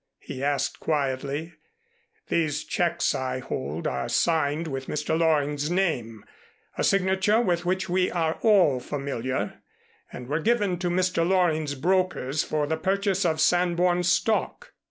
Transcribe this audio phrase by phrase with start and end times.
[0.17, 1.53] he asked quietly.
[2.27, 5.15] "These checks I hold are signed with Mr.
[5.15, 6.25] Loring's name,
[6.75, 9.61] a signature with which we are all familiar,
[10.11, 11.23] and were given to Mr.
[11.23, 14.73] Loring's brokers for the purchase of Sanborn stock.